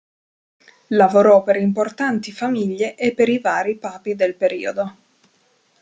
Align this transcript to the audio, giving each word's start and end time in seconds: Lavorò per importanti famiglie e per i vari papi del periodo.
Lavorò 0.87 1.43
per 1.43 1.57
importanti 1.57 2.31
famiglie 2.31 2.95
e 2.95 3.13
per 3.13 3.29
i 3.29 3.37
vari 3.37 3.77
papi 3.77 4.15
del 4.15 4.33
periodo. 4.33 4.95